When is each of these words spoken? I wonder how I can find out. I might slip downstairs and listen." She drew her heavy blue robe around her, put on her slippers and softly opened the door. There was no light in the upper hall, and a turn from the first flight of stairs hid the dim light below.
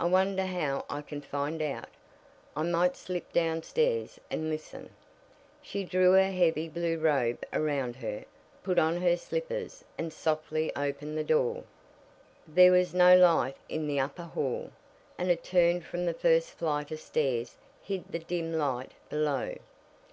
I 0.00 0.04
wonder 0.06 0.46
how 0.46 0.84
I 0.90 1.00
can 1.00 1.20
find 1.20 1.62
out. 1.62 1.88
I 2.56 2.64
might 2.64 2.96
slip 2.96 3.32
downstairs 3.32 4.18
and 4.28 4.50
listen." 4.50 4.90
She 5.62 5.84
drew 5.84 6.10
her 6.14 6.32
heavy 6.32 6.68
blue 6.68 6.98
robe 6.98 7.44
around 7.52 7.94
her, 7.94 8.24
put 8.64 8.80
on 8.80 8.96
her 9.00 9.16
slippers 9.16 9.84
and 9.96 10.12
softly 10.12 10.74
opened 10.74 11.16
the 11.16 11.22
door. 11.22 11.62
There 12.48 12.72
was 12.72 12.92
no 12.94 13.16
light 13.16 13.56
in 13.68 13.86
the 13.86 14.00
upper 14.00 14.24
hall, 14.24 14.72
and 15.16 15.30
a 15.30 15.36
turn 15.36 15.82
from 15.82 16.04
the 16.04 16.14
first 16.14 16.50
flight 16.50 16.90
of 16.90 16.98
stairs 16.98 17.56
hid 17.80 18.08
the 18.10 18.18
dim 18.18 18.52
light 18.52 18.90
below. 19.08 19.54